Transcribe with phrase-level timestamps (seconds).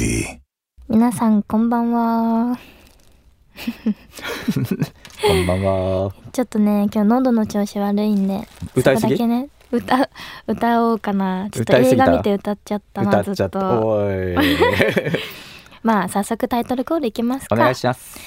[0.00, 0.24] D.
[0.88, 2.58] 皆さんこんばんは
[5.20, 6.14] こんばんは。
[6.32, 9.12] ちょっとね今日喉の調子悪いんで歌いすぎ？
[9.12, 10.08] だけね歌
[10.46, 13.50] 歌おうかなちょっと映画見て歌っちゃったなずっ。
[13.50, 14.08] と。
[15.84, 18.18] まあ早速タイトルコールいきますかお願いします。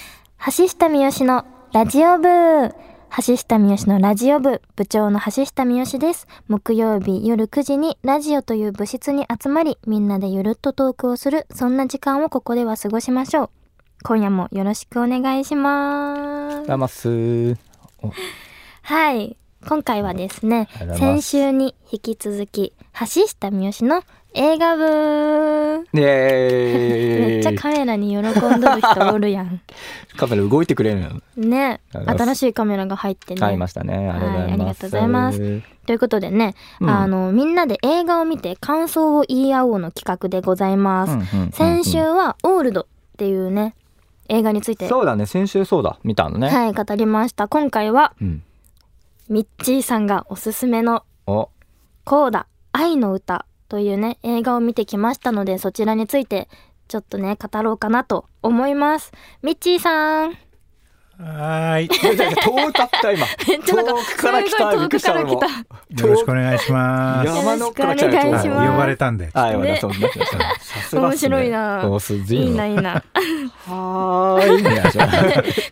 [0.45, 1.43] 橋下三好の
[1.73, 2.71] ラジオ部
[3.15, 6.27] 橋下三好のラジオ部部長の橋下三好です。
[6.47, 13.49] 木曜日夜9時にラジオという部室に集まりみんなでゆるっとトークをするそんな時間をここでは過ごしましょう。
[14.03, 16.67] 今夜もよろしくお願いします。
[16.67, 17.55] ラマス。
[18.81, 19.37] はい。
[19.67, 24.03] 今回はですねありがとうございま先す週に引き続き橋下三好の
[24.33, 25.85] 映画部。
[25.93, 27.21] イエーイ。
[27.29, 29.61] めっちゃカメラに喜んどる人おるやん
[30.17, 31.21] カメラ動いてくれるの。
[31.35, 34.09] ね新しいカメラが入ってね買いましたね。
[34.09, 34.41] ありがとうございます。
[34.41, 42.85] はいありがとうございますということでね、うんあのみんなで映画を見て感想を言い合おうの企画でございます、うんうんうんうん先週はオールドっ
[43.17, 43.75] ていうね
[44.29, 45.25] 映画についてそうだね。
[45.25, 45.99] 先週そうだ。
[46.03, 46.49] 見たのね。
[46.49, 48.43] はい語りました今回はうん。
[49.29, 51.49] ミッチーさんがおすすめのお。
[52.05, 56.49] コーダ愛の歌というね映画を見てきましたのでそちらについて
[56.93, 60.37] ちょっとね語ろうかなと思いますミッチーさん
[61.17, 61.87] はーい。
[61.89, 63.25] 遠か った今。
[63.25, 64.71] 遠くから来た。
[64.71, 65.47] 遠くから来た。
[65.47, 67.27] よろしくお願いします。
[67.27, 69.31] 山のよろしくおから来た願いしますはい呼ばれたんで。
[69.33, 69.99] あ、よかったね
[70.93, 73.03] 面白いないいないいな
[73.65, 74.57] はーい。
[74.57, 74.83] いいね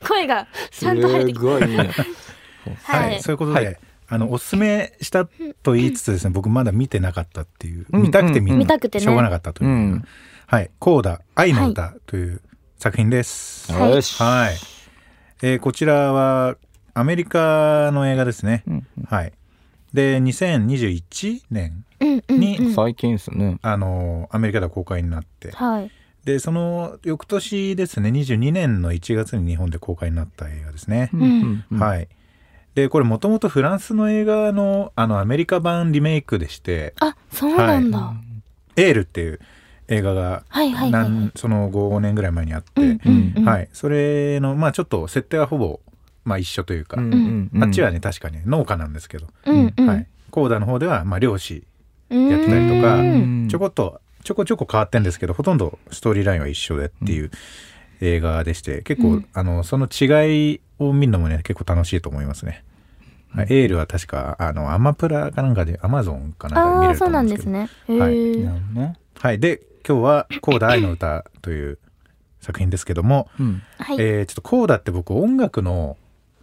[0.08, 1.90] 声がちゃんと入ってきすごいいいね。
[2.88, 3.22] たはい。
[3.22, 3.78] そういうことで、はい
[4.12, 5.26] あのおすすめした
[5.64, 10.04] と言いつつですね、僕まだ見てなかったっていう、うん見たくて見,、たくてねしょうがなかったという。
[10.52, 10.72] うんはい。
[10.80, 12.42] コーダ愛の歌という
[12.78, 13.72] 作品です。
[13.72, 14.22] はいよし。
[14.22, 14.56] はい。
[15.42, 16.58] えーこちらは
[16.94, 18.64] アメリカの映画ですね。
[18.68, 19.34] うんはい。
[19.94, 23.60] で、2021年うんうんに、うん最近ですね。
[23.62, 25.92] あのアメリカでは公開になって、はい
[26.26, 32.08] でその翌年ですね22年の1月に日本で公開になった映画ですね、んはい
[32.76, 38.14] でこれもともとフランスの映画のあのアメリカ版リメイクでしてあそうなんだ、
[38.78, 39.40] 「エール」っていう
[39.88, 40.44] 映画が
[41.36, 43.46] その5年ぐらい前にあって、うんうんうん。
[43.46, 45.80] はい、それのまあちょっと設定はほぼ、
[46.24, 49.88] まあ、一緒というか、あっちはね確かに農家なんですけど、うんうん。
[49.88, 51.64] はい、コーダの方ではまあ漁師
[52.10, 53.48] やってたりとかうん。
[53.50, 57.32] ちょこっとちょこちょこ変わってんですけどほとんどストーリーラインは一緒でっていう
[58.02, 59.26] 映画でして結構、うん。
[59.34, 62.64] あのその違いを見るのもね結構楽しいと思いますね。
[63.34, 67.50] はい、エールは確かあのアマプラかなんかでアマゾンかなんかで見れるとああそうな思うんでけど。
[67.50, 68.16] んですすねへはい
[68.78, 68.98] ね。
[69.20, 71.80] はい、で今日は「コーダ愛の歌」という
[72.40, 73.62] 作品ですけども、うん。
[73.78, 75.98] はい、えーちょっとコーダって僕音楽の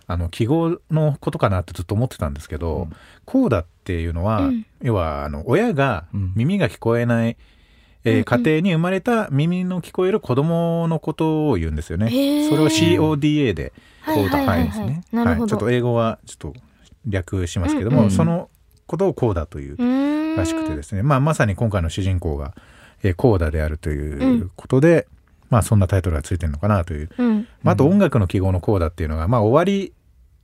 [0.07, 2.93] あの記号のことかなってずっと思ってたんですけど、うん。
[3.25, 4.67] コーダっていうのは、うん。
[4.83, 6.33] 要はあの親がうん。
[6.35, 7.37] 耳が聞こえない、
[8.05, 8.25] えーうんうん。
[8.25, 12.09] 家庭に生まれた耳の聞こえる子供のことを言うんですよね。
[12.49, 15.03] それを CODA で、はいはいはいコーダはいですね。
[15.13, 16.55] はい、なるほど、ちょっと英語はちょっと
[17.07, 18.11] 略しますけども、うんうん。
[18.11, 18.49] その
[18.87, 22.55] ことをコーダというらしくてですね、まあ、まさに今回の主人公が、
[23.03, 25.07] えーコーダであるということで、
[25.51, 27.49] まあそんなタイトルがついてるのかなという、うん。
[27.63, 29.93] まあ、あと音楽の記号のコーダっていうのが、まあ、終わり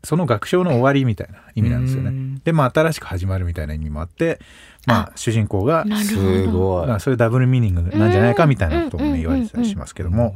[0.02, 2.10] その学章の終わりみたいな意味なんですよね。
[2.10, 2.38] うん。
[2.44, 4.38] でまあ新しく始まるみたいな意味もあって、
[4.86, 6.86] まあ、主人公がすごい。
[6.86, 10.34] まあそういうダブルミーニングなんじゃないかみたいなこともうんね言われてたりしますけども、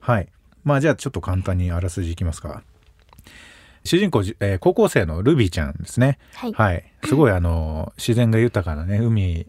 [0.00, 0.28] はい。
[0.64, 2.62] まあじゃあちょっと簡単にあらすじいきますか。
[3.84, 6.18] 主人公、えー高校生のルビーちゃんですね。
[6.34, 9.46] はい、はい、すごいあの自然が豊かなね海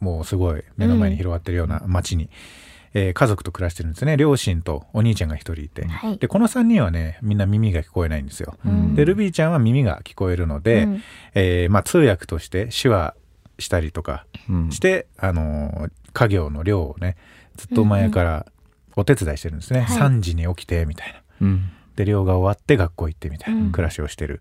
[0.00, 2.30] もすごい目の前に広がってるような町に、
[2.92, 4.16] えー家族と暮らしてるんですね。
[4.16, 6.18] 両親とお兄ちゃんが一人いて、はい。
[6.18, 8.56] でこの3人はねみんな耳が聞こえないんですよ。
[8.64, 8.94] うん。
[8.94, 11.02] でルビーちゃんは耳が聞こえるので、うん。
[11.34, 13.14] えーまあ、通訳として手話
[13.58, 14.70] したりとかうん。
[14.70, 17.16] して、あの家業の漁をね
[17.56, 18.46] ずっと前から
[18.94, 19.98] お手伝いしてるんですね、はい。
[19.98, 21.46] 3時に起きてみたいな。
[21.48, 21.70] うん。
[21.96, 23.72] で漁が終わって学校行ってみたいなうん。
[23.72, 24.40] 暮らしをしてる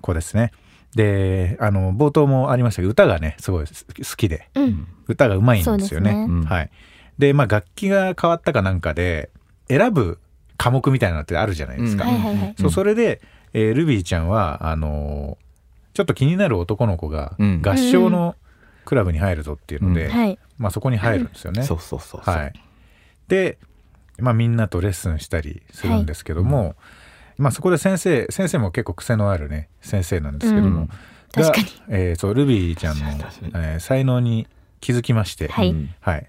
[0.00, 0.50] 子ですね。
[0.94, 3.72] であの冒頭もありましたけど歌がねすごい好
[4.16, 4.48] きで。
[4.54, 4.88] うん。
[5.06, 6.26] 歌がうまいんですよね。
[6.26, 6.46] ね。
[6.46, 6.70] はい、
[7.18, 9.30] でまあ楽器が変わったかなんかで
[9.68, 10.18] 選ぶ
[10.56, 12.04] 科目みたいなのってあるじゃないですか。
[12.04, 12.10] うん。
[12.10, 12.54] はいはいはい。
[12.58, 13.20] そうそれで、
[13.52, 15.38] えールビーちゃんはあの
[15.92, 17.62] ちょっと気になる男の子がうん。
[17.62, 18.36] 合唱の
[18.84, 20.10] クラブに入るぞっていうので、うん。
[20.10, 20.38] はい。
[20.58, 21.62] まあ、そこに入るんですよね。
[21.62, 22.34] そうそうそうそう。
[22.34, 22.52] はい、
[23.28, 23.58] で、
[24.18, 26.76] まあ、みんなとレッスンしたりするんですけども、
[27.36, 30.86] まあ、そこで先生先生も結構癖のあるね先生なんですけども、うん。
[30.86, 30.94] が
[31.32, 31.66] 確かに。
[31.88, 33.04] えーそうルビーちゃんの、
[33.54, 34.46] えー才能に
[34.80, 35.70] 気づきまして、はい。
[35.70, 35.94] うん。
[36.00, 36.26] はい。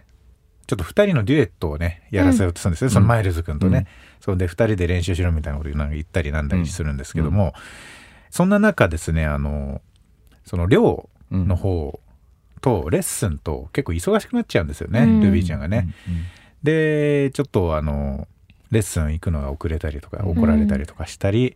[0.67, 3.85] ちょっと2人のデュエットをねやらせようとするんですね、そのマイルズ君とね、うん。
[4.21, 7.53] それで2人で練習しろみたいなことなんか言ったりなんだりするんですけども、
[8.31, 9.81] そんな中ですねあの
[10.43, 11.99] その寮の方
[12.61, 15.19] とレッスンと結構忙しくなっちゃうんですよね、うん。
[15.21, 15.87] ルビーちゃんがね。
[16.63, 18.27] でちょっとあの
[18.75, 21.55] レッスン行くのが遅れたりとか怒られたりとかしたり、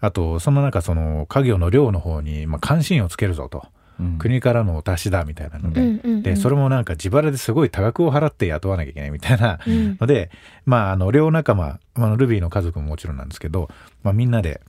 [0.00, 3.66] あとその中その家業の寮の方に、まあ、関心をつけるぞと、
[3.98, 4.18] うん。
[4.18, 6.22] 国からのお達しだみたいなので、うんうんうん。
[6.22, 9.96] でそれもなんか自腹ですごい多額を払って雇わなきゃいけないみたいなうん。
[10.00, 10.30] ので、
[10.64, 13.68] まあ、あの寮仲間、まあ、ルビーの家族ももちろんなんですけど、
[14.02, 14.60] まあ、みんなで、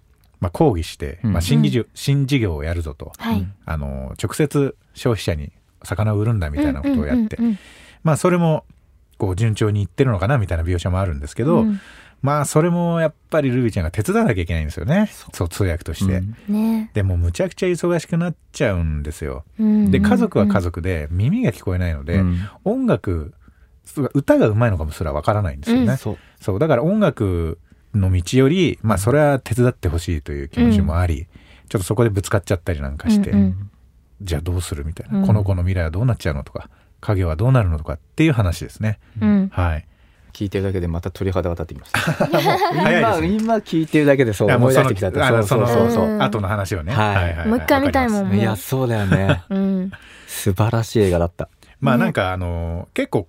[0.42, 1.34] まあ、抗議して、うん。
[1.34, 3.48] まあ、新技術新事業をやるぞと、はい。
[3.66, 5.52] あの直接消費者に
[5.84, 7.60] 魚を売るんだみたいなことをやって、うんうんうん。
[8.04, 8.66] まあそれも
[9.22, 11.80] こう順調にいってるのかなみたいな描写もあるんですけど、うん。
[12.24, 15.12] まあそれもやっぱりルビーちゃんが手伝わなきゃいけないんですよね。
[15.32, 15.50] そう。
[15.50, 16.24] 通訳として。
[16.50, 16.54] うん。
[16.54, 16.90] ね。
[16.96, 19.46] でもむちゃくちゃ忙しくなっちゃうんですよ。
[19.60, 19.92] うん。
[19.92, 22.40] で家族は家族で耳が聞こえないので、うん。
[22.64, 23.36] 音楽
[24.16, 25.86] 歌がうまいのかもすらわからないんですよね。
[25.86, 25.98] うん。
[25.98, 26.18] そう。
[26.40, 27.60] そうだから音楽
[27.94, 31.28] の道よりまあそれは手伝ってほしいという気持ちもあり、
[31.70, 33.72] ちょっとそこでぶつかっちゃったりなんかして、うんうん。
[34.24, 35.28] じゃあどうするみたいな、うん。
[35.28, 36.70] この子の未来はどうなっちゃうのとか
[37.02, 39.00] 家業はどうなるのとかっていう話ですね。
[39.20, 39.50] うん。
[39.52, 39.86] はい。
[40.34, 42.00] 聞いてるだけでまた鳥肌が立ってきました
[42.80, 43.28] 早いですね。
[43.28, 46.20] 今今聞いてるだけでそう思い出してきたってそうそうそう。
[46.22, 47.48] 後の話をね、はい。
[47.48, 49.44] もう一回見たいもんいやそうだよね。
[49.50, 49.92] うん。
[50.28, 51.46] 素晴らしい映画だった。
[51.46, 51.52] ね
[51.82, 53.28] まあなんかあの結構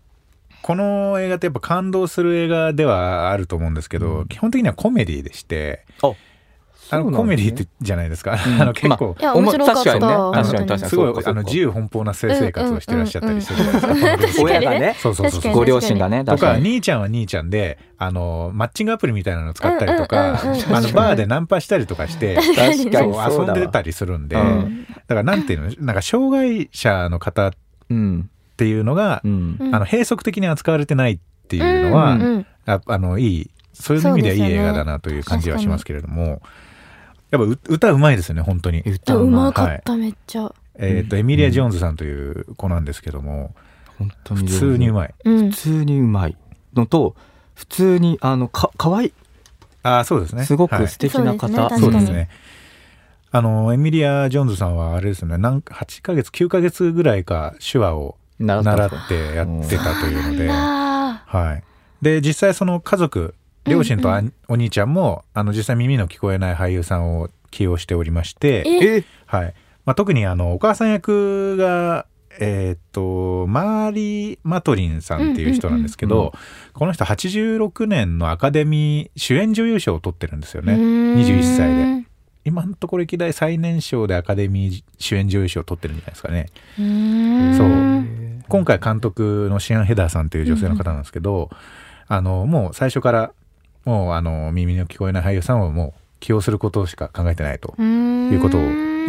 [0.63, 4.29] この映画ってやっぱ感動する映画ではあると思うんですけど、うん。
[4.29, 6.13] 基本的にはコメディでしてあ
[6.91, 8.61] のコメディってじゃないですか、うん。
[8.61, 9.85] あの結構、いや面白かった。
[9.85, 10.15] 確かにね。
[10.15, 10.91] 本当に確かに確かに。
[10.91, 14.69] すごいあの自由奔放な性生活をしてらっしゃったりしてるじゃないですか、親確かにね。
[14.69, 15.53] 親がねそうそうそう。
[15.53, 20.77] ご両親がねとか兄ちゃんは兄ちゃんであのマッチングアプリみたいなの使ったりとか、うんうんうんうん。
[20.77, 23.17] あのバーでナンパしたりとかして確かに。
[23.17, 27.51] 遊んでたりするんで、うんだからなんていうのなんか障害者の方っ
[27.91, 31.19] うんていうのが、あの閉塞的に扱われてないっ
[31.49, 36.43] ていうのは、うんうんああのいいそういう意味ではいい映画だなという感じはしますけれども、
[37.33, 38.81] やっぱう歌うまいですよね本当に。
[38.81, 40.55] 歌ううまかっためっちゃ。
[40.79, 43.55] えっ、とエミリア・ジョーンズさんという子なんですけども、
[43.99, 45.15] 本当に普通にうまい。
[45.25, 45.51] うん。
[45.51, 46.37] 普通にうまい
[46.75, 47.17] のと
[47.55, 49.13] 普通にあのか可愛い。
[49.83, 50.45] ああそうですね。
[50.45, 50.81] すごはい。
[50.83, 52.29] く素敵な方、そうですね確かにそうですね。
[53.35, 61.65] あのエミリア・ジョーンズさんはあれですよねなんか8ヶ月9ヶ月ぐらいか手話を習ってやってたというので、あはい、
[62.03, 64.09] で実際その家族両親と
[64.49, 69.55] お兄ちゃんもあの実際耳の聞こえない俳優さんを起用しておりまして、ええはい。
[69.85, 72.07] まあ、特にあのお母さん役が
[72.39, 76.33] えーっとマーリー・マトリンさんっていう人なんですけど、うんうんうん
[76.73, 82.07] この人86年のアカデミー主演女優賞を取ってるんですよーね21 21歳で。
[82.45, 86.47] 今のところ歴代最年少でアカデミー主演女優賞を取ってるんじゃないですかね。
[87.57, 87.69] そう。
[87.69, 91.51] う今回監督のシアン・ヘダーさんという女性の方なんですけど、
[92.09, 93.33] あのもう最初から
[93.85, 98.33] もうあの耳の聞こえない俳優さんをもう起用することしか考えてないとん。
[98.33, 98.65] いうことをイ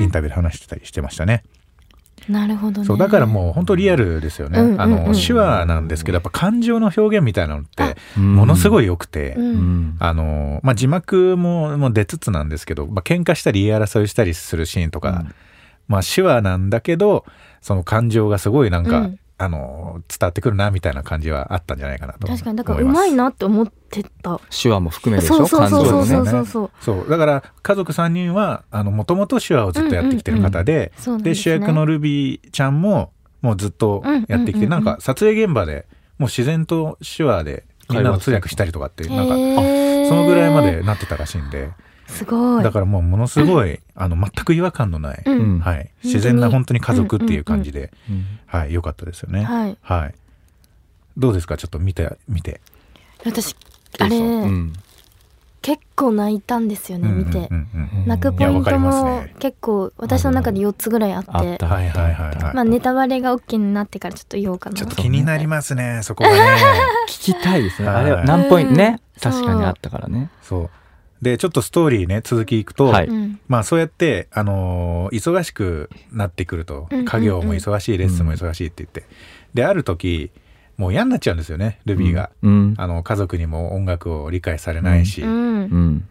[0.05, 1.43] ンタビューで話してたりしてましたね。
[2.29, 2.87] なるほどね。
[2.87, 4.59] そうだからもう本当リアルですよね。
[4.59, 4.81] うんうんうん。
[4.81, 8.35] あの手話なんですけどやっぱ感情の表現みたいなのってうん。
[8.35, 9.45] ものすごい良くて、うん。
[9.45, 15.25] うんあのまあ、字幕ももう出つつなんですけど、まあ喧嘩したり言い争いしたりするシーンとか、
[15.87, 17.25] まあ手話なんだけど
[17.61, 22.43] その感情がすごいなんか、うんあの伝わってくるなみたいな感じはあったんじゃないかなと思います。
[22.43, 24.39] 確かにだからうまいなって思ってた。
[24.49, 25.37] 手話も含めでしょ？
[25.37, 26.71] そうそう感情もそうそうそうねそうそう。
[26.79, 27.09] そう。
[27.09, 34.63] だから家族3人はあのもともと手話をずっとやってきてる方で、です主役のルビーちゃんももうずっとやってきて、うんうんうん。
[34.63, 35.87] うんなんか撮影現場で
[36.17, 41.71] もう自然と手話でみんなの通訳したりとかっていうなんかそのぐらいまでなってたらしいんで、
[42.13, 42.63] すごい。
[42.63, 45.23] だからもうものすごい、 あの全く違和感のない、
[45.61, 46.79] はい、自然な本当に。
[46.79, 49.43] 家族っていう感じで、うんはい良かったですよね。
[49.43, 49.77] はい。
[49.81, 50.13] はい。
[51.17, 51.57] どうですか？
[51.57, 52.61] ちょっと見て見て。
[53.25, 53.55] 私
[53.99, 54.73] あれ、うん。
[55.61, 57.99] 結構泣いたんですよね見て、うんうんうん。
[58.01, 58.89] うん泣くポイントも
[59.21, 59.33] ね。
[59.39, 61.29] 結構私の中で4つぐらいあって。
[61.31, 61.67] あった。
[61.67, 62.55] はいはいはいはい。
[62.55, 66.37] まあネタバレが OK になってからちょっと言おうかなちょっと気になりますねそこがね。
[67.07, 67.87] 聞きたいですね。
[67.87, 68.99] はいあれは何ポイントね？
[69.15, 69.31] うん。
[69.31, 70.29] 確かにあったからね。
[70.41, 70.69] そう。
[71.23, 73.07] でちょっとストーリーね続きいくと、はい。
[73.07, 73.39] うん。
[73.47, 77.05] まあそうやってあのー忙しくなってくるとうんうんうん。
[77.05, 79.03] 家業も忙しいレッスンも忙しいって言って、
[79.53, 80.31] である時
[80.77, 82.29] もう嫌になっちゃうんですよねルビーが。
[82.41, 82.73] うん。
[82.77, 85.29] あの家族にも音楽を理解されないし、うん。
[85.29, 85.31] う
[85.65, 86.07] ん。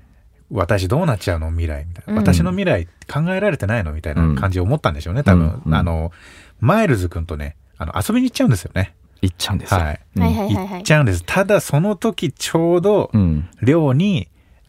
[0.50, 2.18] 私どうなっちゃうの未来みたいな、うん。
[2.18, 5.62] 私の未来考えられてないのみたいな感じを思ったんでしょうね多分、うん。
[5.66, 5.74] うん。
[5.74, 6.12] あの
[6.60, 8.94] マイルズ君とねあの遊びに行っちゃうんですよね。
[9.20, 9.80] 行っちゃうんですよ。
[9.80, 10.00] はい。
[10.16, 11.22] 行っちゃうんです。
[11.24, 13.48] ただその時ちょうどうん。
[13.62, 14.28] 寮に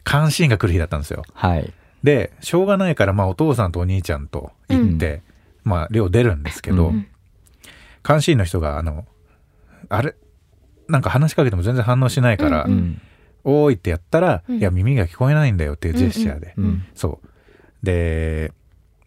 [0.10, 1.24] 監視員が来る日だったんですよ。
[1.34, 1.74] はい。
[2.04, 5.22] でしょうがないからまあお父さんとお兄ちゃんと行って、
[5.64, 7.08] まあ寮出るんですけど、うん。
[8.08, 9.06] 監視員の人があの
[9.90, 10.16] あれ？
[10.90, 13.02] なんか話しかけても全然反応しないから「うんうん。
[13.46, 14.58] おーい」ってやったら「うん。
[14.60, 16.84] いや耳が聞こえないんだよ」っていうジェスチャーで、うん。
[16.94, 17.28] そう。
[17.86, 18.52] で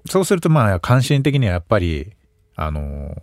[0.09, 2.13] そうするとまあ関心的にはやっぱり
[2.55, 3.15] あの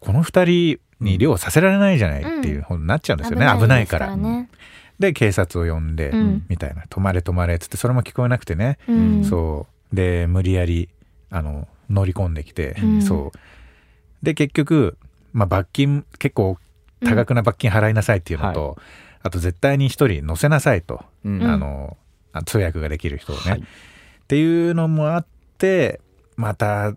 [0.00, 4.16] この二人に漁をさせられないじゃないっていうふうになっちゃうんですよね、危ないから。
[4.16, 4.50] ね。
[4.98, 6.44] で警察を呼んで、うん。
[6.48, 9.24] みたいな「止まれ止まれ」っつってそれも聞こえなくてね、うん。
[9.24, 9.96] そう。
[9.96, 10.88] で無理やり
[11.30, 13.02] あの乗り込んできて、うん。
[13.02, 13.38] そう。
[14.24, 14.96] で結局、
[15.32, 16.58] まあ、罰金結構
[17.04, 18.78] 多額な罰金払いなさいっていうのと、
[19.22, 21.40] あと絶対に一人乗せなさいと、うん。
[21.40, 21.50] うん。
[21.50, 21.96] あの
[22.32, 23.60] あ通訳ができる人をね、はい。
[23.60, 25.26] っていうのもあっ
[25.58, 26.00] て
[26.36, 26.94] また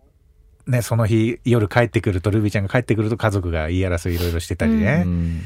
[0.66, 5.42] ねその日夜帰ってくるとルビーちゃんが帰ってくると家族が言い争いいろいろしてたりね、うん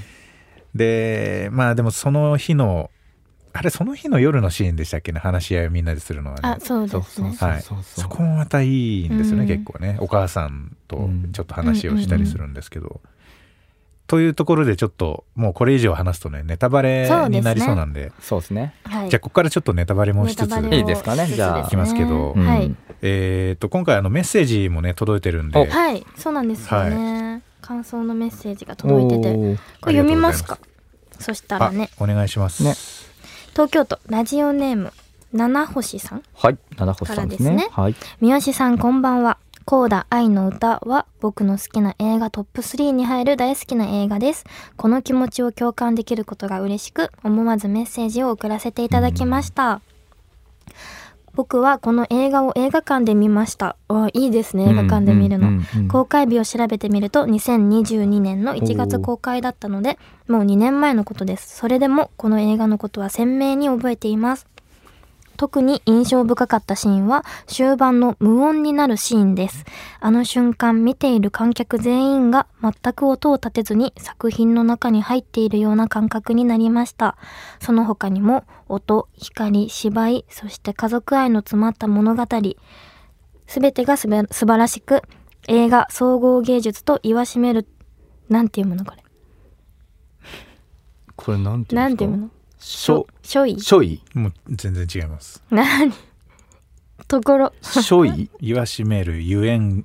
[0.75, 2.89] でまあでもその日の
[3.53, 5.19] あれその日の夜のシーンでしたっけね？
[5.19, 6.41] 話し合いをみんなでするのはね。
[6.43, 7.35] あ、そうですね。
[7.37, 8.03] はいそうそう。
[8.03, 9.47] そこもまたいいんですよね、うん。
[9.49, 9.97] 結構ね。
[9.99, 11.31] お母さんとうん。
[11.33, 13.01] ちょっと話をしたりするんですけど、
[14.07, 18.13] というところでちょっともうこれ以上話すとねネタバレになりそうなんで。
[18.21, 18.73] そうですね。
[18.85, 19.09] はい。
[19.09, 21.27] じゃあここからちょっとネタバレもしつついいですかね？
[21.27, 22.31] じゃあいきますけど。
[22.31, 22.73] うんはい。
[23.01, 25.59] えー、と今回あのメッセージもね届いてるんで。
[25.59, 26.05] おはい。
[26.15, 27.41] そうなんですよね。
[27.71, 29.33] 感想のメッセージが届いてて。
[29.79, 30.59] これ読みますか？
[31.19, 32.73] そしたらね、あお願いします、ね。
[33.51, 34.91] 東京都ラジオネーム
[35.31, 37.49] 七星さんはい七星さんですね。
[37.49, 37.95] からですはい。
[38.19, 39.37] 三好さんこんばんは。
[39.63, 44.43] コーダ愛の歌は僕の好きな映画トップ3に入る大好きな映画です。
[44.75, 49.79] この気持ちを共感できることが嬉しく思わずメッセージを送らせていただきました
[51.33, 53.75] 僕はこの映画を映画館で見ました。
[53.87, 54.69] あいいですね。
[54.69, 59.97] 映画館で見るの、うんうん公開日を調べてみると2022年の1月公開だったので
[60.27, 61.57] もう2年前のことです。
[61.57, 64.47] それでもこの映画のことは鮮明に覚えています
[65.41, 69.65] 特に印象深かったシーンは終盤の無音になるシーンです。
[69.99, 77.17] あの瞬間見ている観客全員が全く音を立てずに作品の中に入っているような感覚になりました。
[77.59, 82.23] その他にも音光芝居そして家族愛の詰まった物語
[83.47, 85.01] すべてがすべ素晴らしく、
[85.47, 87.67] 映画総合芸術と言わしめる、
[88.29, 89.03] なんていうものこれ？
[91.15, 92.29] これなんていうの？
[92.63, 93.59] しょしょい？
[93.59, 94.01] しょい？
[94.13, 95.91] もう全然違いますなに
[97.07, 97.53] ところ。
[97.61, 98.29] しょい？
[98.39, 99.83] 言わしめるゆえん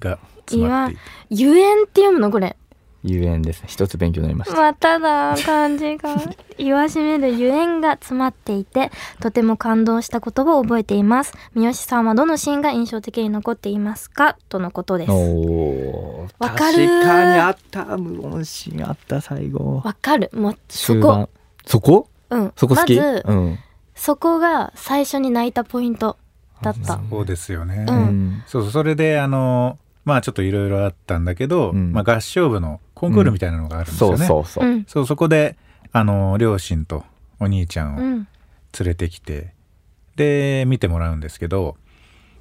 [0.00, 2.56] が詰まっていてゆえんっていうものこれ？
[3.04, 6.16] ゆえんです一つ勉強になりましたまただ、漢字が。
[6.58, 11.32] 言わしめるゆえんが詰まっていて、とても感動したことを覚えています。
[11.54, 14.36] 三好さんはどのシーンが印象的に残っていますか？
[14.48, 15.12] とのことです。
[15.12, 20.28] わかる確かにあった無音シーンあった最後わかる。
[20.34, 21.28] もう、そこ。
[21.68, 22.08] そこ？
[22.30, 22.52] うん。
[22.56, 22.96] そこ好き？
[22.96, 23.58] まず、うん。
[23.94, 26.16] そこが最初に泣いたポイント
[26.62, 27.00] だった。
[27.10, 28.42] そうですよね、うん。
[28.46, 31.92] そうそうそれであのまあちょっといろいろあったんだけど、うん。
[31.92, 34.66] まあ、合唱部のコンクールみたいなのがあるんですそよね、うそうそう。
[34.66, 34.84] う、ん。
[34.86, 35.56] そうそこで
[35.92, 37.04] あの両親と
[37.38, 38.28] お兄ちゃんを連うん。
[38.84, 39.52] れてきて、
[40.16, 41.76] で見てもらうんですけど、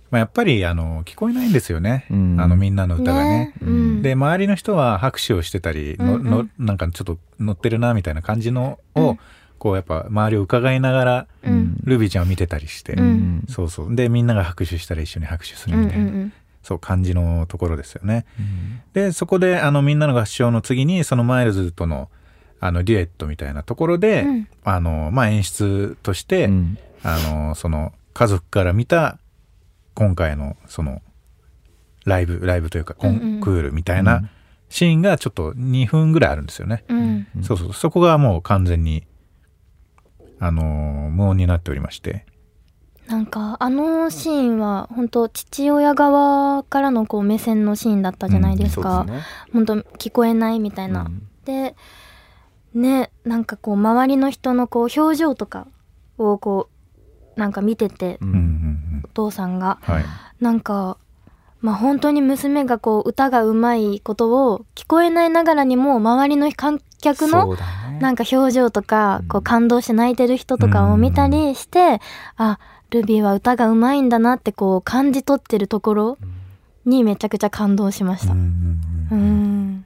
[0.10, 2.38] まあ、やっぱりあの聞こえないんですよね、うん。
[2.40, 3.30] あのみんなの歌がね。
[3.30, 3.54] ね。
[3.62, 4.02] うん。
[4.02, 6.30] で周りの人は拍手をしてたりの、うんうん。
[6.30, 9.20] のなんかちょっと乗ってるなみたいな感じのを、うん。
[9.60, 11.78] こうやっぱ周りを伺いながらうん。
[11.84, 13.44] ルビーちゃんを見てたりして、うん。
[13.50, 13.96] そうそう。
[13.96, 16.34] でみんなが拍手したら一緒に拍手すうんうるみたいな、ん
[16.64, 18.26] そう感じのところですよね。
[18.40, 18.82] うん。
[18.94, 22.10] でそこであのみんなの合唱の次にそのマイルズとの
[22.60, 24.48] あのデュエットみたいなところで、うん。
[24.64, 26.78] あのまあ、演出として、うん。
[27.04, 29.20] あのその家族から見た
[29.98, 31.02] 今回のその
[32.06, 34.30] ライブライブというかコンクールみたいな
[34.70, 36.84] シーンがちょっと2分ぐらいあるんですよね。
[36.88, 37.28] うん。
[37.36, 37.44] うん。
[37.44, 39.08] そうそうそこがもう完全に
[40.40, 42.28] あの無音になっておりまして
[43.08, 49.06] なんかあのシーンは本当父親側からのこう目線のシーンだったじゃないですか。
[49.08, 51.02] そうですね本当聞こえないみたいな。
[51.02, 51.76] うんで
[52.74, 55.66] ねなんかこう周りの人のこう表情とか
[56.20, 56.70] をこ
[57.36, 58.47] うなんか見てて、ううん
[59.18, 60.06] 父さんがはい
[60.40, 60.98] なんか
[61.62, 67.58] まあ本当に娘がこう歌がうまいことを聞こえないながらにも周りの観客の
[68.00, 72.00] なんか表情とか、うんこう感動して泣いてる人とかを見たりして、
[72.38, 72.60] あ、
[72.92, 76.18] ルビーは歌がうまいんだなってこう感じ取ってるところ
[76.86, 78.34] にめちゃくちゃ感動しました。
[78.34, 78.46] うんうん
[79.12, 79.86] ううんん。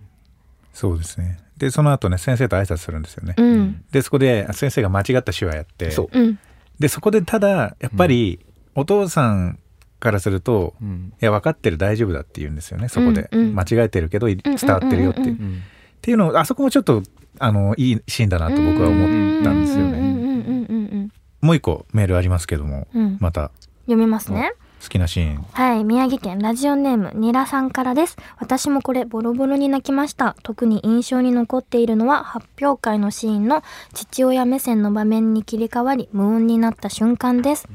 [0.74, 3.36] そうですねでその後ね先生と挨拶するんですよね。
[3.38, 3.84] うん。
[3.92, 6.40] でそこで先生が間違った手話やってそううん。
[6.80, 8.40] でそこでただやっぱり
[8.76, 9.60] お父さん
[10.00, 15.64] からすると、うんいや分かってる大丈夫だって言うんですよねそこで、うんうん間違えてるけどい伝わってるよって、うんうんうんうん
[16.02, 17.04] っていうのをあそこもちょっと
[17.38, 19.06] あのいいシーンだなと僕は思
[19.40, 20.00] ったんですよね。
[20.00, 21.12] うんうんうんうんうん
[21.42, 23.18] もう一個メールありますけどもうんうん。
[23.20, 23.52] また
[23.86, 24.54] 読みますね。
[24.82, 28.18] 好きなシーンはい、宮城県ラジオネームニラさんからです。
[28.40, 30.36] 私もこれボロボロに泣きました。
[30.42, 33.62] 特に印象に残っているのは発表会のシーンの
[33.94, 37.68] 父親目線の場面に切り替わり無音になった瞬間です。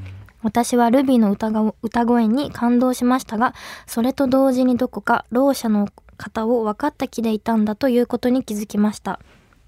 [0.47, 3.53] 私はルビーの歌が歌声に感動しましたが、
[3.85, 9.19] それと同時にどこかろう者の方を分かった気でいたんだということに気づきました。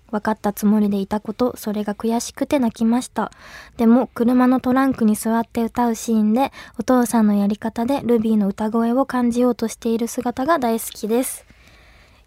[0.10, 3.30] 分かったつもりでいたことそれが悔しくて泣きました。
[3.76, 11.46] でも車のトランクに座って歌うシーンでお父さんのやり方でルビーの歌声を感じようとしている姿が大好きです。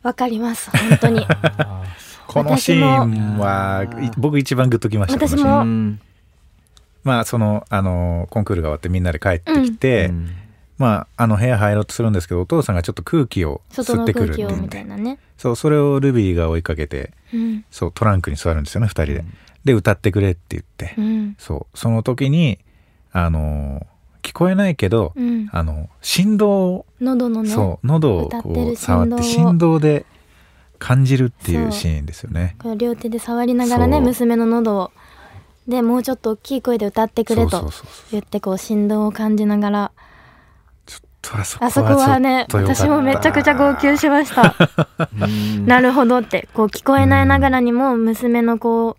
[0.03, 1.27] わかります本当に。
[2.29, 5.65] このシーンはい僕一番グッときました私も
[7.05, 10.31] まあそのあのコンクールが終わってみんなで帰ってきて、うん。
[10.79, 15.19] まああの部屋入ろうとするんですけどお父さんがちょっと空気を吸ってくるって言ったていなね。
[15.37, 17.65] そうそれをルビーが追いかけてうん。
[17.71, 19.25] そうトランクに座るんですよね2人で。
[19.65, 21.37] で歌ってくれって言って、うん。
[21.39, 21.79] そう。
[21.79, 22.59] その時に
[23.13, 23.87] あの
[24.23, 25.49] 聞こえないけど、うん。
[25.53, 30.07] あの振動を、喉のねそう喉をこう触って振動で
[30.79, 32.57] 感じるっていそううシーンですよね。
[32.77, 34.91] 両手で触りながらね娘の喉を
[35.73, 37.73] でもうちょっと大きい声で歌ってくれと
[38.11, 39.93] 言ってこう振動を感じながら。
[41.35, 44.55] あそこあそこはね私もめちゃくちゃ号泣しました。
[45.23, 45.65] うん。
[45.67, 48.97] なるほどってこう聞こえないながらにも娘のこ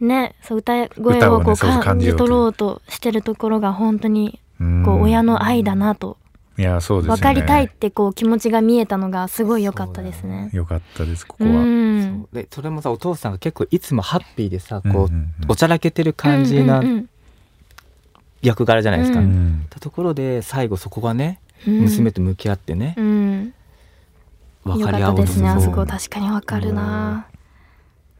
[0.00, 4.84] うねそう歌声歌をこう感感じ取ろうとしてるところが本当にうん。
[4.84, 6.18] こう親の愛だなと
[6.56, 7.20] いやそうですよね。
[7.20, 10.50] 分かりたいってこう気持ちが見えたのがすごい良かったですね。
[10.52, 11.62] よかったですここうは。
[11.64, 14.94] んでそれもさお父さんが結構いつもハッピーでさこう、うん。
[14.94, 17.08] うんうんおちゃらけてる感じなうんうん
[18.40, 19.20] 役柄じゃないですか。
[19.20, 19.66] ううん。
[19.70, 21.80] たところで最後そこがね、うん。
[21.80, 23.54] 娘と向き合ってねう、ん。
[24.64, 27.26] 分よかかり合おうとったですねあるそこ確かにわかるな。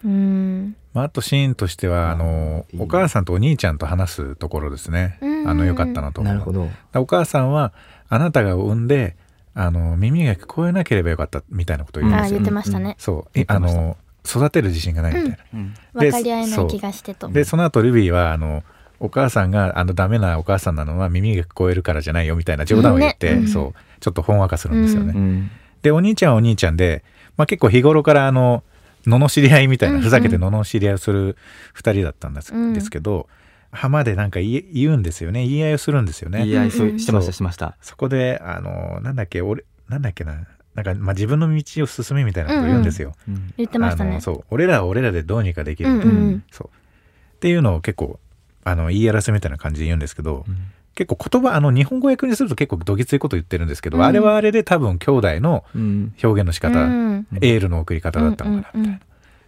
[0.05, 0.77] うん。
[0.93, 2.81] まあ、あとシーンとしてはあのいい。
[2.81, 5.19] お母さんとお兄ちゃんと話すところですね。
[5.21, 6.23] うんあの良かったなと。
[6.23, 6.33] 思う。
[6.33, 6.69] なるほど。
[6.95, 7.73] お母さんは
[8.15, 9.17] あなたが産んで
[9.55, 12.37] あの耳が聞こえなければよかったみたいなことを言うんですよ。
[12.37, 12.45] あ言っ。
[12.45, 12.97] てましたね。
[12.99, 13.45] そう。
[13.47, 15.37] あの育てる自信がないみたいな。
[15.55, 15.75] うん。
[15.75, 17.29] で分かり合えない気がしてと。
[17.29, 18.63] でその後ルビーはあの
[19.01, 23.49] お母さんがあのダメなお母さんなのは耳が聞こえるからじゃないよみたいな冗談を言って、ねうん。
[23.49, 24.01] そう。
[24.01, 25.13] ちょっとほんわかするんですよね。
[25.15, 25.51] うん。
[25.83, 27.05] でお兄ちゃんはお兄ちゃんで、
[27.37, 28.63] まあ、結構日頃からあの
[29.07, 29.99] 罵り合いみたいな、うん。
[29.99, 31.37] うんふざけて罵り合いをする
[31.77, 32.73] 2人だったんです,、うん。
[32.73, 33.29] ですけど
[33.75, 35.47] 浜でなんか言うんですよね。
[35.47, 36.47] 言い合いをするんですよね。
[36.47, 37.77] 言い合いしてましたしました。
[37.81, 40.47] そこであのなんだっけ俺なんだっけな。
[40.75, 43.15] なんか、まあ、自分の道を進めみたいなことを言うんですよ。
[43.29, 44.11] うん言ってましたね。
[44.11, 44.45] あのそう。
[44.51, 46.45] 俺らは俺らでどうにかできる、うんうんうん。
[46.51, 46.69] そう。
[46.69, 48.19] っていうのを結構
[48.65, 50.57] あの言い争いみたいな感じで言うんですけど、うん。
[50.95, 54.05] 結構言葉あの日本語訳にすると結構どぎついこと言ってるんですけど、うん。
[54.05, 56.15] あれはあれで多分兄弟のうん。
[56.23, 57.27] 表現の仕方、うん。
[57.41, 59.01] エールの送り方だったのかなみたいな、うんうんうん。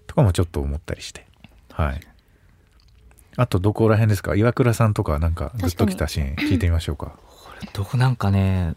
[0.06, 1.26] とかもちょっと思ったりして。
[1.72, 2.00] はい
[3.36, 4.34] あとどこら辺ですか？
[4.34, 7.12] 岩倉さんとかなんかグッときたシーン聞いてみましょうか。
[7.72, 8.74] どこなんかね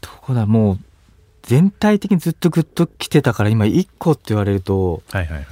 [0.00, 0.46] どこだ？
[0.46, 0.78] もう
[1.42, 5.44] 全体的にずっとグッと来てたから今1個って言われるとはいはいはいはい。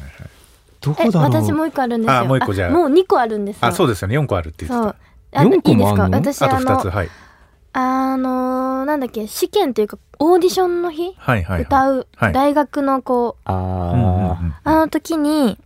[0.81, 1.33] どえこだろう？
[1.42, 2.18] 私もう一個あるんですよ。
[2.18, 2.71] あもう一個じゃあ。
[2.71, 3.66] もう二個あるんですよ。
[3.66, 4.18] あそうですよね。
[4.18, 4.90] 4個あるって言そう。
[4.90, 4.92] っ
[5.31, 5.97] てあ四個いいですか？
[5.97, 6.85] もあんの私あたあと2つ。
[6.85, 7.09] のはい。
[7.75, 9.27] あのーなんだっけ？
[9.27, 11.14] 試験というかオーディションの日？
[11.18, 11.62] はいはいはい。
[11.62, 12.07] 歌う。
[12.16, 12.33] はい。
[12.33, 15.59] 大学のこうああの時に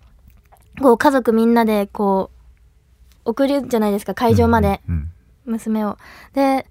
[0.83, 2.31] こう家族みんなでこ
[3.25, 4.81] う送るじゃないですか会場まで。
[4.89, 5.13] うんうん
[5.45, 5.99] 娘を。
[6.35, 6.67] で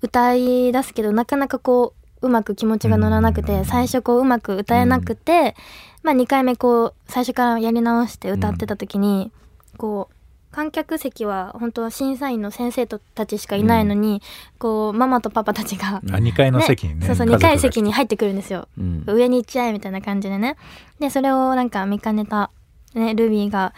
[0.00, 5.54] 歌い出すけどなかなかこううまく気持ちが乗らなくてうん最初こううまく歌えなくて、
[6.02, 9.30] まあ2回目こう最初からやり直して歌ってた時に、
[9.76, 10.14] こう
[10.54, 14.20] 観客席は本当は審査員の先生たちしかいないのに、
[14.58, 16.14] こうママとパパたちが、うん。
[16.14, 18.68] あ2階の席にねそうそう2家族が階席に入ってくるんですよ。
[18.78, 19.04] うん。
[19.06, 20.56] 上に行っちゃえみたいな感じでね。
[20.98, 22.50] でそれをなんか見かねた、
[22.94, 23.74] ね、ルビーが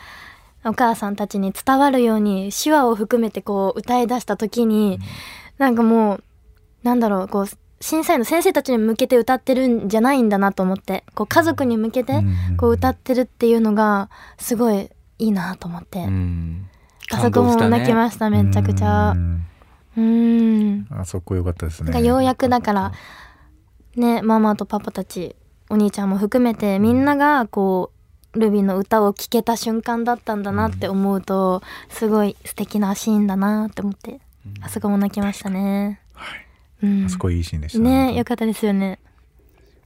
[0.65, 4.99] お母さんたちに伝わるように手話を含めてこう歌い出した時に、
[5.59, 6.25] なんかもう
[6.83, 7.47] なんだろうこう
[7.81, 12.23] 審査員の先生たちに向けて歌ってるんじゃないんだなと思ってこう家族に向けて
[12.57, 16.69] こう歌ってるっていうのがすごいいいなと思って、うん。
[17.11, 19.11] あそこも泣きましためちゃくちゃ。
[19.11, 19.47] うん。
[19.97, 20.87] うん。
[20.91, 21.91] あそこ良かったですね。
[21.91, 22.93] なんかようやくだから
[23.97, 25.37] ねママとパパたち
[25.69, 27.94] お兄ちゃんも含めてみんながこう
[28.35, 34.21] ルビーの歌を聴けた瞬間だったんだなって思うとすごい素敵なシーンだなって思って
[34.61, 36.01] あそこも泣きましたね。
[36.83, 37.07] うん。
[37.07, 38.99] あそこいいシーンでした本当にねよかったですよね。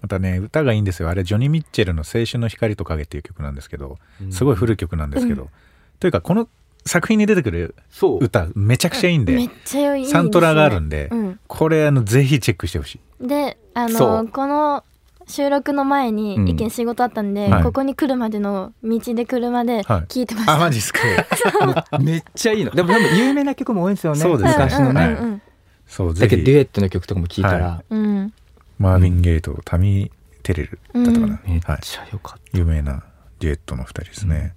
[0.01, 1.09] またね歌がいいんですよ。
[1.09, 3.99] あれジョニー・ミッチェルの「青春の光と影」っていう曲なんですけど
[4.31, 5.49] すごい古い曲なんですけど、
[6.01, 6.49] というかこの
[6.87, 8.25] 作品に出てくるそう。
[8.25, 10.21] 歌めちゃくちゃいいんで、めっちゃいいです、ね。
[10.21, 11.41] サントラがあるんで、うん。
[11.47, 13.27] これあのぜひチェックしてほしい。
[13.29, 14.85] であのこの
[15.29, 16.49] 収録の前にうん。
[16.49, 17.63] 一件仕事あったんで、はい。
[17.63, 20.01] ここに来るまでの道で車ではい。
[20.09, 20.55] 聞いてました。
[20.55, 21.01] あマジっすか？
[22.01, 24.19] めっちゃいいのでも多分有名な曲も多いんですよね。
[24.19, 24.65] そうですね。
[24.65, 25.43] 昔のね、うんうん。
[25.87, 28.33] そうぜだけどデュひエットの曲とかも聞いたら、はうんうん。
[28.79, 30.11] マーヴィン・ゲイトタミー・
[30.43, 33.03] テレルだったかな、めっはい、ちゃ良かっ有名な
[33.41, 34.55] デュエットの2人ですね、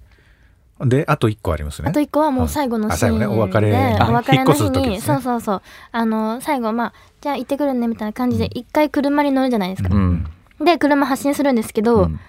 [0.79, 1.89] であと1個ありますね。
[1.89, 3.97] あと一個はもう最後のシーンで、あ最後ねお別れ。
[3.99, 5.01] あお別れの日引っ越す時に、ね。
[5.01, 5.61] そうそうそう。
[5.91, 10.25] あの最後まあじゃあ行ってくるねみたいな感じで一回車に乗るじゃないですか、うん
[10.63, 12.19] で車発進するんですけど、うん。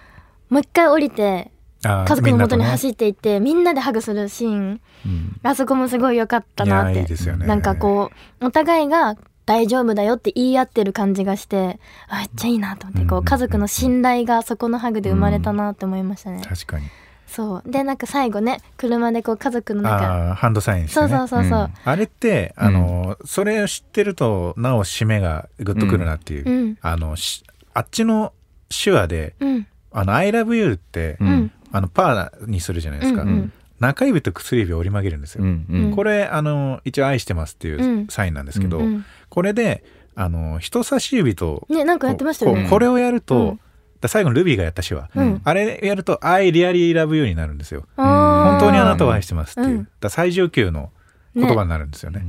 [0.50, 1.50] もう一回降りて
[1.82, 2.64] 家族の元にみんなとね。
[2.64, 4.80] 走っていってみんなでハグするシーン。
[5.06, 5.40] うん。
[5.42, 7.46] あそこもすごい良かったなっいやいていですよね。
[7.46, 13.22] なんかこうお互いが大丈夫だよって言い合ってる感じがしてあめっちゃいいなと思ってこうん。
[13.22, 16.86] う家族の信頼がそこのハグで生まれたなって思いましたね、確かに。
[17.26, 17.70] そう。
[17.70, 26.78] でなんか最後ね車でこう家族の中ハンドサインしてそうねそうそうそう、あれってあの、それを知ってるとなお締めがグッとくるなっていう、うん。
[26.82, 27.42] あのし
[27.74, 28.32] あっちの
[28.68, 31.30] 手話でうん「あの I love you」って、ううん。
[31.32, 33.52] んあのパーにするじゃないですか、うんうん。
[33.80, 35.96] 中指と薬指を折り曲げるんですよ、うんうん。
[35.96, 38.06] これあの一応「愛してます」っていううん。
[38.08, 39.82] サインなんですけど、うんこれで
[40.14, 42.68] あの人差し指とねなんかやってましたよね。
[42.68, 43.60] これをやると、うん。
[44.02, 45.40] だ最後のルビーがやった手話、うん。
[45.44, 47.86] あれやると「I really love you」になるんですよ。
[47.96, 49.88] 本本当にあなたを愛してますっていう、うん。
[50.00, 50.90] だ最上級の
[51.34, 52.26] 言葉になるんですよね。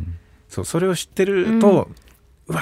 [0.47, 1.89] そうそれを知ってると、
[2.47, 2.61] うわ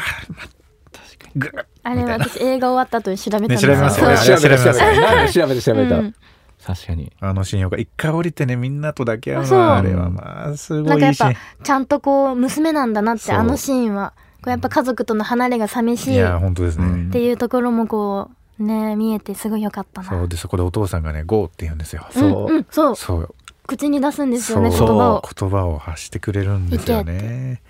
[1.35, 1.51] ぐっ
[1.83, 4.17] あれは私映画終わった後に調べたんですね調べますよね。
[4.17, 5.97] 調べますよね調べて調べた。
[5.97, 6.15] うん。
[6.63, 7.11] 確かに。
[7.19, 9.59] あのシーンが一回降りてねみんなとだけ会うそう。
[9.59, 13.37] のはあれはまあすなんかやっぱごいいいシーンちゃんとこう娘なんだなってそう。
[13.37, 14.13] あのシーンは。
[14.43, 16.15] こうやっぱ家族との離れが寂しい。
[16.15, 20.09] やいっ本当ですね、うんていうところもこうね見えてすごい良かったな。
[20.09, 22.07] そうでそこでお父さんがね「ゴー」って言うんですよ。
[22.11, 22.95] そううんうん、そう。
[22.95, 23.35] そう。
[23.67, 24.87] 口に出すんですよね言そう。
[24.87, 27.61] 葉を言葉を発してくれるんですよね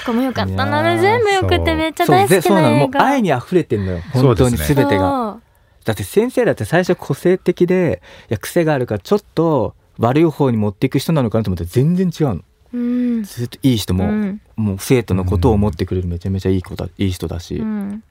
[0.00, 2.70] そこも良かったなー全部良くてめっちゃ大好きでそうなの。
[2.70, 4.00] もな映画う愛に溢れてんのよ。
[4.12, 5.38] 本当に全てが。
[5.84, 12.34] だって先生だって最初個性的でいや癖があるからちょっと悪い方に持っていく人なのかなと思って全然違うの。
[12.34, 12.40] そ
[12.74, 13.22] ううん。
[13.24, 14.40] ずっといい人も、うん。
[14.56, 18.02] もう生徒のことを思ってくれるめちゃめちゃいい子だいい人だし、うん。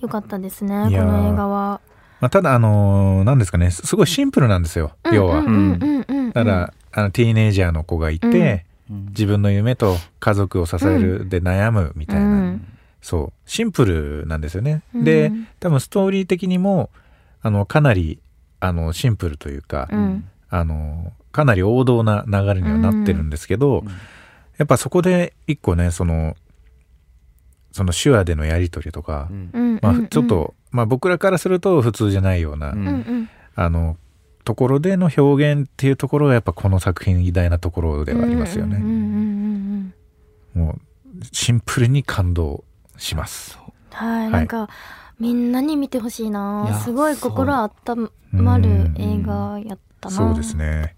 [0.00, 1.80] 良かったですねこの映画は
[2.20, 5.44] まあ、ただあのーなんですかねすすごいシンプルなんですよ要は、
[6.34, 7.34] ただあのティー。
[7.34, 12.66] ネイジャーの子がいて、うん自分の夢と家族を支えるで悩むみたいな、うん。
[13.00, 13.50] そう。
[13.50, 15.04] シンプルなんですよね、うん。
[15.04, 16.90] で多分ストーリー的にも
[17.42, 18.18] あのかなり
[18.60, 20.28] あのシンプルというか、うん。
[20.50, 23.84] あのかなり王道な流れにはなってるんですけど、
[24.56, 26.36] やっぱそこで一個ねその
[27.70, 29.28] その手話でのやり取りとか、
[29.82, 32.74] まあちょっと、まあ、僕らからすると普通じゃないような、
[33.54, 33.98] あの
[34.48, 38.78] ところでの表現っていうところがやっぱこの作品偉大なところではありますよね。
[40.54, 40.80] もう
[41.32, 42.64] シンプルに感動
[42.96, 43.58] します。
[43.90, 44.70] はい、いなんか
[45.20, 50.96] みんなに見てほしいいなやすごい心温まる映画やったなそうですね。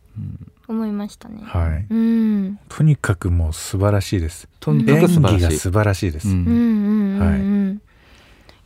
[0.68, 1.86] 思いましたねはい。
[1.90, 4.48] うんとにかくもう素晴らしいです。
[4.60, 6.28] とにか演く素晴らしい技が素晴らしいです。
[6.28, 7.82] うんうんうんうんうん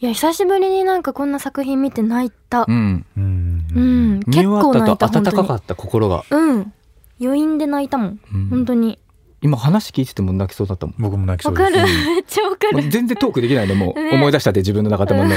[0.04, 2.66] いや久しぶりになんかこんな作品見て泣いた。
[2.68, 3.06] うん。
[3.16, 3.66] うん。
[3.74, 4.20] うん。
[4.26, 5.36] 結構泣いったとた本当に。
[5.38, 6.72] 温かかった心が、うん。
[7.18, 8.20] 余韻で泣いたもん。
[8.34, 8.48] うん。
[8.50, 8.98] 本当に。
[9.40, 10.96] 今話聞いてても泣きそうだったもん。
[10.98, 11.76] 僕も泣きそわかる。
[11.76, 12.04] うです。
[12.04, 12.82] めっちゃわかる。
[12.90, 14.02] 全然トークできないのもう。
[14.02, 14.10] ね。
[14.12, 15.24] 思い出したって自分の中でも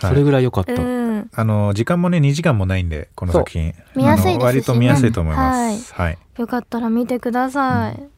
[0.00, 1.28] それぐらい良かった、うん。
[1.34, 3.74] あの時間もね2時間もないんでこの作品。
[3.96, 5.92] 見やすいです割と見やすいと思います。
[5.92, 6.18] はい。
[6.38, 8.11] よかったら見てください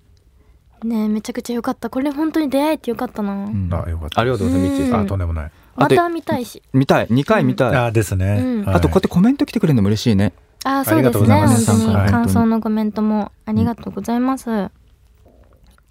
[0.82, 1.88] ねえめちゃくちゃよかった。
[1.90, 3.32] これ本当に出会えてよかったな。
[3.32, 3.70] うん。
[3.72, 4.20] あよかった。
[4.20, 4.72] ありがとうございます。
[4.72, 5.50] ミッチーさんあとんでもない。
[5.76, 6.62] また見たいし。
[6.72, 7.08] 見たい。
[7.08, 8.38] 2回見たい、あですね。
[8.40, 8.64] うん。
[8.64, 8.74] はい。
[8.76, 10.32] あとこうやってコメント来てくれるのも嬉しいね。
[10.64, 11.02] あそうですね。
[11.02, 11.70] ありがとうございます。
[11.70, 12.10] 本当にはい。
[12.10, 14.70] 感想のコメントもありがとうございます、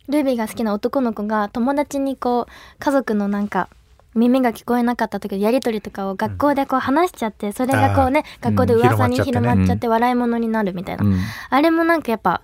[0.07, 3.69] ルビーが好きな男の子が友達にこう家族のなんか
[4.15, 9.63] 耳が聞こえなかった時のやり取りとかを学校でこう話しちゃってそれがこうね学校で噂に広まっちゃってね。
[9.63, 11.19] 広まっちゃって笑い物になるみたいな、うん。
[11.49, 12.41] あれもなんかやっぱ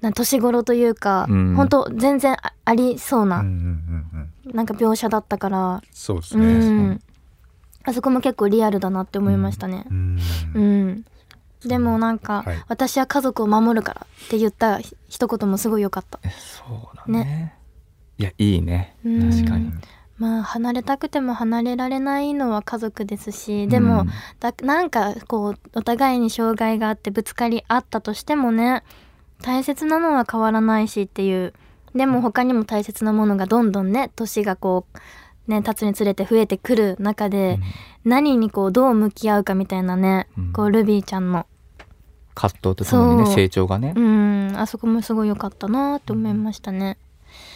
[0.00, 1.54] な年頃というか、うん。
[1.54, 3.56] 本当全然あありそうな、うんうんう
[4.18, 4.56] んうん。
[4.56, 5.76] なんか描写だったから。
[5.76, 6.46] うそうですね。
[6.46, 7.00] ん。
[7.84, 9.84] あそこも結構リアルだなって思いましたね。
[9.90, 10.18] うん。
[10.54, 11.04] うん、
[11.64, 12.64] でもなんか、はい。
[12.68, 16.18] 私は家族を守るからって言ったひ一言もすごい良かった。
[16.30, 17.54] そうだね。
[18.18, 18.96] いやいいね。
[19.04, 19.30] うん。
[19.30, 19.72] 確かに。
[20.20, 28.84] まあ離れたくても離れられないのは家族ですしでも、うんだなんかこうお互いに障害があってぶつかり合ったとしてもね
[29.42, 31.54] 大切なのは変わらないしっていう。
[31.94, 37.58] でも他にも大切なものがどんどんね年がこうね経つにつれて増えてくる中で、
[38.04, 40.52] 何にこうどう向き合うかみたいなね、うん。
[40.52, 41.46] こうルビーちゃんの。
[42.34, 43.92] 葛藤とともにね成長がね。
[43.96, 44.52] うん。
[44.56, 46.96] あそこもすごい良かったなと思いましたね。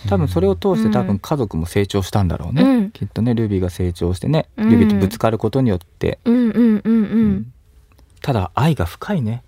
[0.08, 1.06] 多分それを通して多うん。
[1.06, 2.90] 分家族も成長したんだろうね、うん。
[2.90, 4.70] きっとねルビーが成長してねうん。
[4.70, 6.94] ルビーとぶつかることによって、うんうんうん。
[6.94, 7.52] うん。
[8.20, 9.44] ただ愛が深いね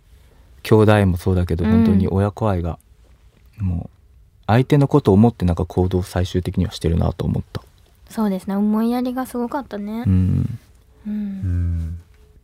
[0.66, 1.70] 兄弟もそうだけどうん。
[1.70, 2.78] 本当に親子愛が、
[3.58, 3.90] もう
[4.48, 7.62] 相手のことを思ってなんか行動を最終的にはしてるなと思った。
[8.10, 8.56] そうですね。
[8.56, 10.02] 思いやりがすごかったね。
[10.06, 10.10] う。
[10.10, 10.58] ん。
[11.06, 11.12] うん。
[11.12, 12.00] うん。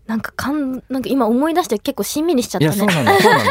[0.06, 2.76] なんかかんなんか今思い出して結構しんみりしちゃったね。
[2.76, 3.50] いやそうなのそうなの。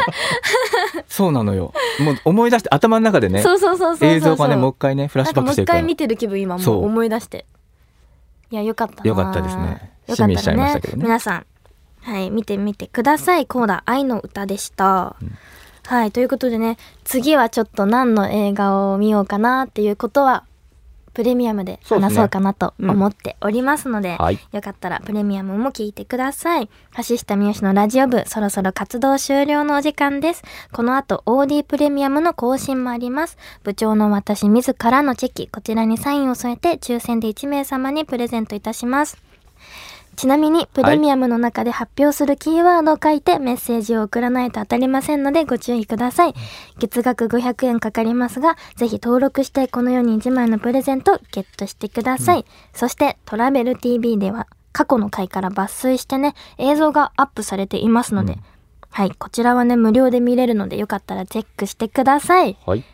[1.08, 1.74] そうなのよ。
[2.00, 5.82] もう思い出して頭の中でねそうそうそうそうそう映像がねもう一回ねフラッシュバックしてるから。
[5.82, 6.82] もう一回見てる気分今もそう。
[6.82, 7.44] う思い出して。
[8.50, 9.08] いやよかったな。
[9.08, 9.62] よかったですね。
[9.62, 9.68] よ
[10.08, 11.02] かっしんみりしちゃいましたけどね。
[11.04, 11.46] 皆さん
[12.02, 15.32] はい見てみてくださいコーダ愛の歌でした、うん
[15.84, 20.44] はいということでね次はちょっと何の映画を見ようかなっていうことは
[21.14, 26.70] プレミアムで話そうかなと思っておりますので、はいよかったらプレミアムも聞いてください。
[26.96, 30.42] 橋下三好のラジオ部、そろそろ活動終了のお時間です。
[30.72, 33.36] この後、OD プレミアムの更新もあります。
[33.62, 39.18] 部長の私自らのチェキ、こちらにサインを添えて、抽選で1名様にプレゼントいたします。
[40.16, 46.34] ちなみに、プレミアムの中で発表するキーワードを書いてメッセージを送らないと当たりませんのでご注意ください。
[46.78, 52.44] 月額500円かかりますが、ぜひ登録してこのように1枚のプレゼントゲットしてください。
[52.74, 58.38] そして、トラベル TV では過去の回から抜粋してね、映像がアップされていますので、
[58.90, 62.56] はい、こちらはね、無料で見れるのでよかったらチェックしてください。
[62.66, 62.84] はい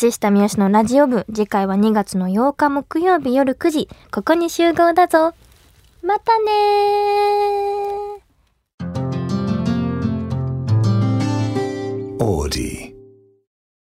[0.00, 5.34] 橋下三好のラジオ部、次回は2月の8日木曜日夜9時、ここに集合だぞ。
[6.04, 6.50] またね
[12.20, 12.93] オーディ。